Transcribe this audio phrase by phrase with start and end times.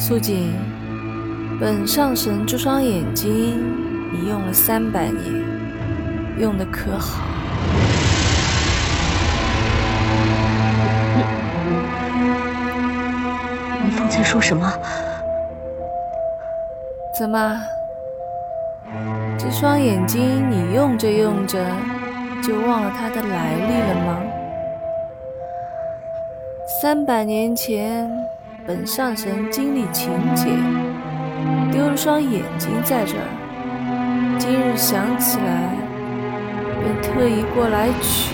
[0.00, 0.54] 素锦，
[1.60, 3.62] 本上神这双眼睛，
[4.10, 5.22] 你用了三百年，
[6.38, 7.22] 用的可好？
[13.84, 14.72] 你方才说什么？
[17.18, 17.60] 怎么？
[19.36, 21.62] 这双眼睛你用着用着，
[22.42, 24.18] 就忘了它的来历了吗？
[26.80, 28.10] 三百年前，
[28.72, 30.44] 本上神经历情劫，
[31.72, 34.36] 丢了双眼睛在这儿。
[34.38, 35.74] 今日想起来，
[36.80, 38.30] 便特意过来取。